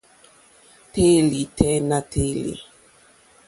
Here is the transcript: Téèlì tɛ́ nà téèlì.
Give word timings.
Téèlì 0.93 1.41
tɛ́ 1.57 1.73
nà 1.89 1.97
téèlì. 2.11 2.53